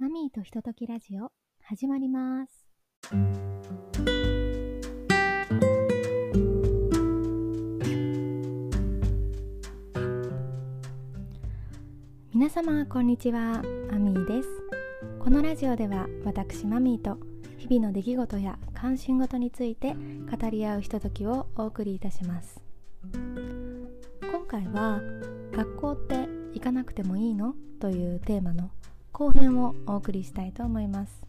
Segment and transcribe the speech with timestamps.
[0.00, 1.30] マミーとひとときラジオ
[1.62, 2.66] 始まります。
[12.32, 13.62] 皆様こんにちは。
[13.90, 14.48] マミーです。
[15.18, 17.18] このラジオでは私マミーと
[17.58, 22.58] 日々の出来事や関心事について語り合うひとときをお送りいたします。
[23.12, 25.02] 今回は
[25.52, 27.54] 学校って行かなくてもいいの？
[27.80, 28.70] というテーマの
[29.20, 31.22] 後編をお送りしたいと思います。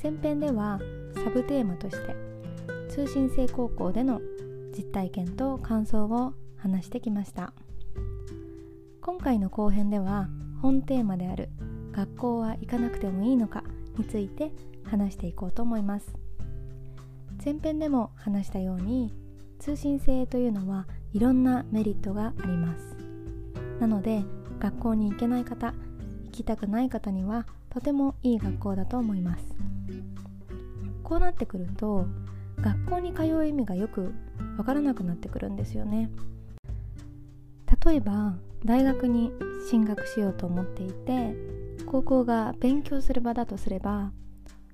[0.00, 0.78] 前編では
[1.12, 2.14] サブテーマとして
[2.88, 4.20] 通信制高校での
[4.76, 7.52] 実体験と感想を話してきました。
[9.00, 10.28] 今回の後編では
[10.62, 11.48] 本テーマである
[11.90, 13.64] 学校は行かなくてもいいのか
[13.98, 14.52] について
[14.84, 16.14] 話していこうと思います。
[17.44, 19.12] 前編でも話したように
[19.58, 22.96] 通信制というのはいろんなメリットがあります。
[23.80, 24.22] なので
[24.60, 25.74] 学校に行けない方
[26.34, 29.44] きたくない方にはとてもいい学校だと思います。
[31.02, 32.06] こうなってくると
[32.60, 34.14] 学校に通う意味がよく
[34.56, 36.10] わからなくなってくるんですよね。
[37.84, 39.30] 例えば大学に
[39.70, 41.36] 進学しようと思っていて
[41.86, 44.12] 高校が勉強する場だとすれば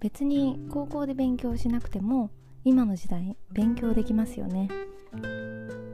[0.00, 2.30] 別に高校で勉強しなくても
[2.64, 4.68] 今の時代勉強できますよね。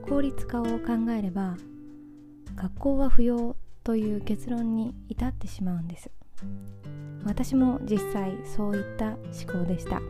[0.09, 1.55] 効率化を考えれば
[2.55, 6.09] 学校は不要という結論に至ってしまうんです。
[7.25, 10.01] 私も実際そういった思考でした。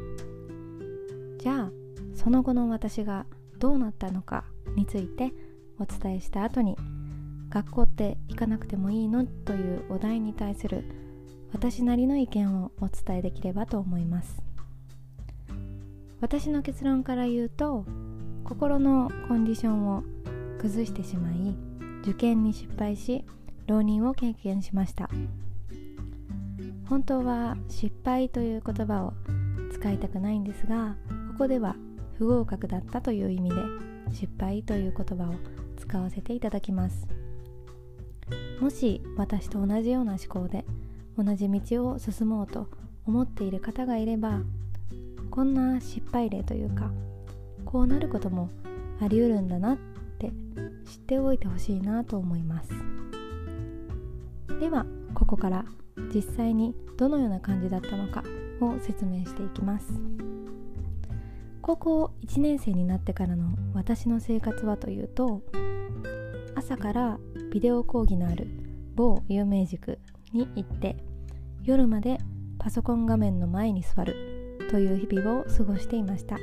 [1.39, 1.71] じゃあ
[2.15, 3.25] その後の私が
[3.59, 5.33] どうなったのかについて
[5.79, 6.77] お伝えした後に
[7.49, 10.83] 学校って行かなくてもいいのというお題に対する
[11.51, 14.41] 私なりの意見をお伝えできればと思います。
[16.21, 17.85] 私の結論から言うと
[18.45, 20.03] 心のコンディションを
[20.59, 21.55] 崩してしまい
[22.01, 23.25] 受験に失敗し
[23.67, 25.09] 浪人を経験しました。
[26.89, 29.13] 本当は失敗という言葉を
[29.73, 30.95] 使いたくないんですが
[31.31, 31.75] ここでは
[32.17, 33.55] 不合格だったという意味で
[34.11, 35.33] 失敗という言葉を
[35.77, 37.07] 使わせていただきます。
[38.59, 40.65] もし私と同じような思考で
[41.17, 42.69] 同じ道を進もうと
[43.05, 44.41] 思っている方がいれば
[45.29, 46.91] こんな失敗例というか
[47.65, 48.49] こうなることも
[49.01, 49.77] あり得るんだなっ
[50.19, 50.31] て
[50.85, 52.69] 知っておいてほしいなと思います。
[54.59, 55.65] ではここから
[56.13, 58.23] 実際にどのような感じだったのか
[58.61, 59.87] を説明していきます。
[61.61, 65.41] 高校1年生になってからの私の生活はというと
[66.55, 67.19] 朝から
[67.53, 68.47] ビデオ講義のある
[68.95, 69.97] 某有名塾
[70.33, 70.97] に行って
[71.63, 72.17] 夜まで
[72.59, 76.37] パソコン画面の前に座るという日々を過ごしていました。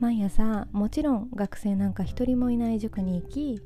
[0.00, 3.62] 毎朝もちろん学生なんか一人もいない塾に行き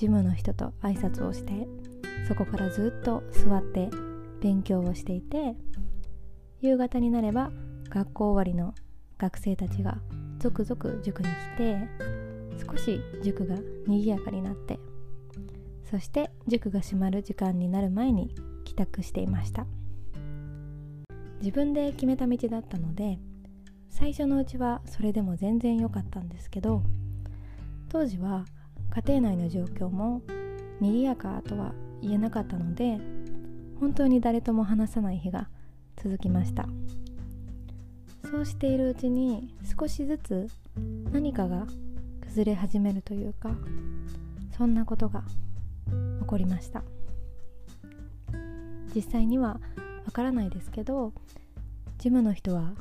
[0.00, 1.68] 事務の人と挨拶をして
[2.26, 3.90] そこからずっと座って
[4.40, 5.54] 勉強をしていて
[6.62, 7.50] 夕方になれば
[7.90, 8.74] 学校終わりの
[9.18, 9.98] 学生たちが
[10.38, 11.78] 続々塾に来て
[12.66, 13.56] 少し塾が
[13.86, 14.80] 賑やかになって
[15.90, 18.34] そして塾が閉まる時間になる前に
[18.64, 19.66] 帰宅していました。
[21.40, 23.18] 自分で決めた道だったので
[23.90, 26.82] 最初のうちはそれでも全然良かったんですけど
[27.90, 28.46] 当時は
[28.90, 30.22] 家庭内の状況も
[30.80, 32.98] 賑やかとは言えなかったので
[33.78, 35.48] 本当に誰とも話さない日が
[35.96, 36.68] 続きました。
[38.30, 40.48] そうしているうちに少しずつ
[41.12, 41.66] 何かが
[42.20, 43.50] 崩れ始めるというか
[44.56, 45.24] そんなことが
[46.20, 46.82] 起こりました。
[48.94, 49.60] 実際には
[50.04, 51.12] わからないですけど
[51.98, 52.72] ジムの人は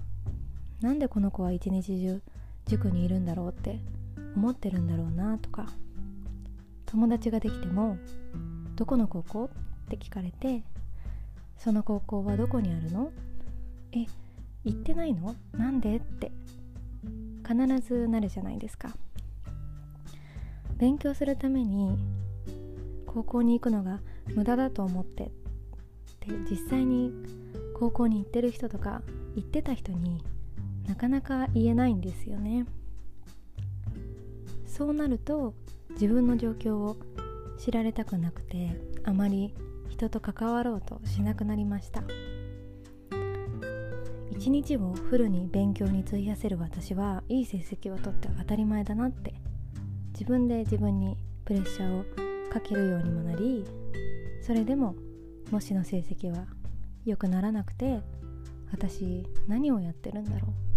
[0.81, 2.21] なんでこの子は一日中
[2.65, 3.79] 塾にいるんだろうって
[4.35, 5.67] 思ってるんだろうなとか
[6.91, 7.97] 友達ができても
[8.75, 9.45] 「どこの高校?」
[9.85, 10.63] って聞かれて
[11.57, 13.11] 「その高校はどこにあるの?」
[13.93, 14.05] 「え
[14.63, 15.35] 行ってないの？
[15.53, 16.31] なんで?」って
[17.47, 18.95] 必ずなるじゃないですか
[20.77, 21.97] 勉強するために
[23.05, 23.99] 高校に行くのが
[24.35, 25.29] 無駄だと思ってっ
[26.19, 27.11] て実際に
[27.77, 29.01] 高校に行ってる人とか
[29.35, 30.23] 行ってた人に
[30.87, 32.65] なかなか言えないんですよね
[34.65, 35.53] そうなると
[35.91, 36.97] 自分の状況を
[37.57, 39.53] 知られたくなくてあまり
[39.89, 42.03] 人と関わろうとしなくなりました。
[44.31, 49.33] 一日をフルに勉強に費やせる私はいい成績を取って当たり前だなって
[50.13, 52.05] 自分で自分にプレッシャーを
[52.49, 53.65] かけるようにもなり
[54.41, 54.95] それでも
[55.51, 56.45] 模試の成績は
[57.05, 57.99] 良くならなくて
[58.71, 60.69] 私何をやってるんだろう。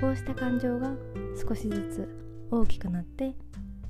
[0.00, 0.92] こうした感情が
[1.36, 3.34] 少しずつ大きくなって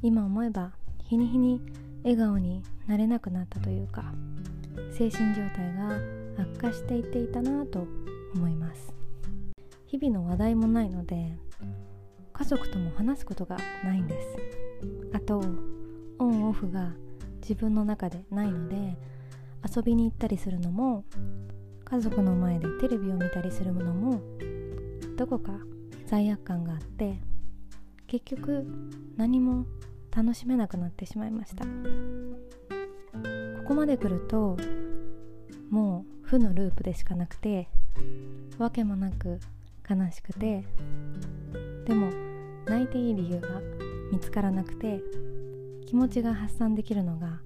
[0.03, 0.73] 今思えば
[1.05, 1.61] 日に日に
[2.03, 4.13] 笑顔になれなくなったというか
[4.93, 5.99] 精神状態が
[6.39, 7.87] 悪化していっていたなと
[8.35, 8.93] 思います。
[9.87, 11.39] 日々の話題もないので
[12.33, 14.37] 家族とも話すことがないんです。
[15.13, 15.43] あと
[16.19, 16.93] オンオフが
[17.41, 18.97] 自分の中でないので
[19.75, 21.05] 遊びに行ったりするのも
[21.85, 24.21] 家族の前でテレビを見たりするものも
[25.17, 25.53] どこか
[26.07, 27.21] 罪悪感があって
[28.09, 28.67] 結局
[29.17, 29.67] 何も
[30.11, 31.65] 楽しめなくなってしまいました。
[31.65, 31.69] こ
[33.69, 34.57] こまで来ると
[35.69, 37.69] もう負のループでしかなくて
[38.57, 39.39] わけもなく
[39.89, 40.65] 悲しくて
[41.85, 42.11] でも
[42.65, 43.49] 泣いていい理由が
[44.11, 45.01] 見つからなくて
[45.87, 47.41] 気持ちが発散できるのが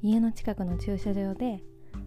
[0.00, 1.62] 家の近くの駐車場で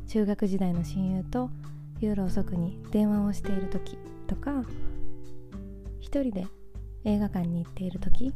[0.07, 1.51] 中学時代の親友と
[1.99, 4.63] 夜遅くに電話をしている時とか
[5.99, 6.47] 一人で
[7.03, 8.33] 映画館に行っている時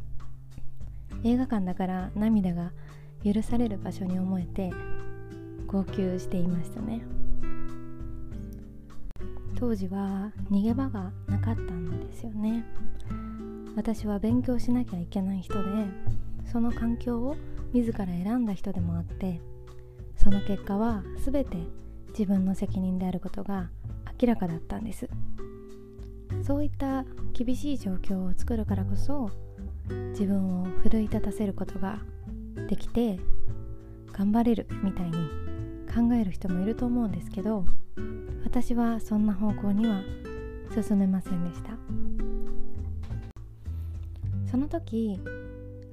[1.24, 2.72] 映画館だから涙が
[3.24, 4.72] 許される場所に思えて
[5.66, 7.02] 号泣していましたね。
[9.58, 12.64] 当時は逃げ場がなかったんですよね。
[13.74, 15.68] 私は勉強しなきゃいけない人で
[16.50, 17.36] その環境を
[17.72, 19.40] 自ら選んだ人でもあって
[20.16, 21.56] その結果は全て
[22.08, 23.70] 自分の責任であることが
[24.20, 25.08] 明らかだったんです。
[26.46, 29.30] そういった厳しい状況を作るからこそ
[30.10, 31.98] 自分を奮い立たせることが
[32.68, 33.18] できて
[34.12, 35.12] 頑張れるみたいに
[35.92, 37.64] 考える人もいると思うんですけど
[38.44, 40.02] 私はそんな方向には
[40.72, 41.70] 進めませんでした。
[44.48, 45.20] その時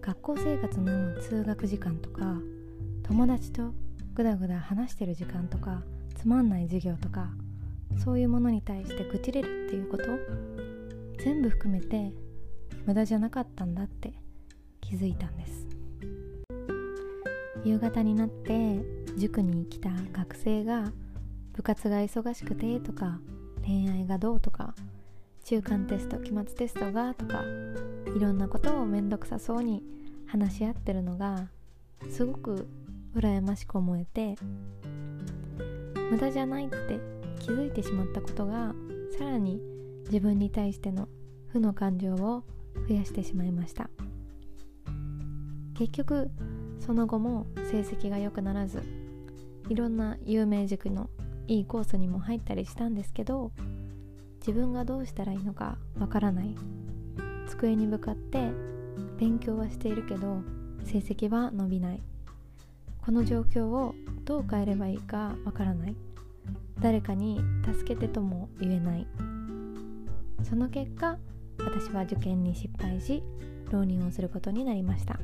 [0.02, 2.38] 学校生活の通学時間とか
[3.02, 3.74] 友達と
[4.14, 5.82] ぐだぐだ話してる時間とか
[6.16, 7.32] つまんない授業とか
[7.98, 10.04] そういうものに対して愚痴れるっていうこと
[11.24, 12.12] 全部含めて
[12.86, 14.14] 無駄じゃなかったんだって
[14.82, 15.68] 気づいたんです。
[17.64, 18.82] 夕方になって
[19.18, 20.92] 塾に来た学生が
[21.54, 23.20] 部活が忙しくてとか
[23.66, 24.76] 恋愛がどうとか
[25.46, 27.42] 中間テスト期末テストがとか
[28.16, 29.82] いろんなことを面倒くさそうに
[30.28, 31.48] 話し合ってるのが
[32.10, 32.68] すごく
[33.16, 34.36] 羨ましく思えて
[36.12, 37.00] 無駄じゃないって
[37.44, 38.74] 気づいてしまったことが
[39.18, 39.62] さらに
[40.06, 41.10] 自分に対しての
[41.50, 42.44] 負の感情を
[42.88, 43.90] 増やしてしまいました。
[45.76, 46.32] 結局
[46.80, 48.82] その後も成績が良くならず
[49.68, 51.10] いろんな有名塾の
[51.48, 53.52] いいコースにも入ったりしたんですけど
[54.40, 56.56] 自分がどうしたらいいのかわからない。
[57.48, 58.52] 机に向かって
[59.20, 60.42] 勉強はしているけど
[60.86, 62.02] 成績は伸びない。
[63.02, 63.94] この状況を
[64.24, 65.96] どう変えればいいかわからない。
[66.80, 69.08] 誰かに助けてとも言えない。
[70.44, 71.18] その結果
[71.60, 73.24] 私は受験に失敗し
[73.72, 75.20] 浪人をすることになりました。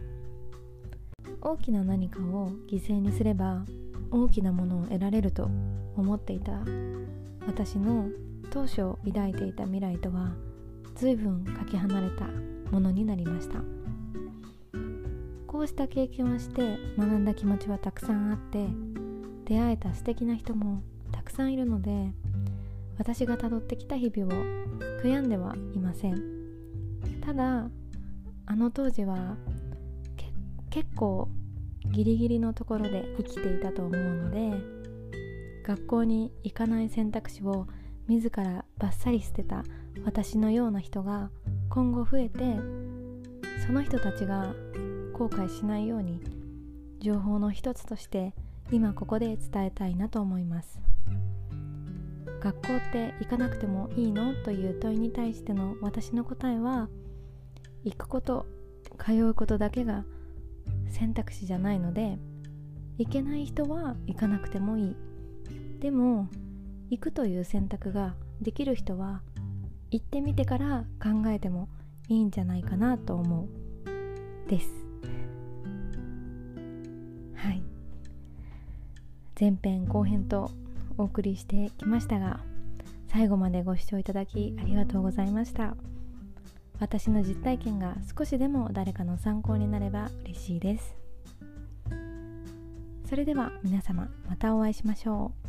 [1.42, 3.66] 大きな何かを犠牲にすれば
[4.12, 5.50] 大きなものを得られると
[5.96, 6.52] 思っていた
[7.48, 8.10] 私の
[8.50, 10.34] 当初抱いていた未来とは
[10.96, 12.26] 随分かけ離れた
[12.72, 13.60] ものになりました。
[15.48, 18.68] こうした経験をして学んだ気持ちはたくさんあって
[19.46, 22.12] 出会えた素敵な人もたくさんいるので
[22.98, 24.44] 私がたどってきた日々を
[25.02, 26.22] 悔やんではいません。
[27.22, 27.70] ただ
[28.46, 29.38] あの当時は
[30.70, 31.30] 結構
[31.92, 34.52] ギリギリのところで生きていたと思うので
[35.64, 37.68] 学校に行かない選択肢を
[38.08, 39.64] 自らバッサリ捨てた
[40.04, 41.30] 私のような人が
[41.70, 42.40] 今後増えて
[43.66, 44.54] その人たちが
[45.14, 46.22] 後悔しないように
[47.00, 48.34] 情報の一つとして
[48.72, 50.80] 今ここで伝えたいなと思います。
[52.40, 54.34] 学校って行かなくてもいいの？
[54.44, 56.90] という問いに対しての私の答えは
[57.84, 58.46] 行くこと
[58.98, 60.06] 通うことだけが
[60.90, 62.18] 選択肢じゃないので
[62.98, 64.96] 行けない人は行かなくてもいい。
[65.80, 66.30] でも
[66.90, 69.22] 行くという選択ができる人は
[69.92, 71.70] 行ってみてから考えても
[72.08, 74.50] いいんじゃないかなと思う。
[74.50, 74.70] です。
[77.36, 77.62] はい。
[79.40, 80.52] 前編後編と
[81.00, 82.42] お送りしてきましたが
[83.08, 85.76] 最後までご視聴いただきありがとうございました。
[86.80, 90.96] 私の実体験が少しでも誰かの参考になれば嬉しいです。
[93.10, 95.49] それでは皆様またお会いしましょう。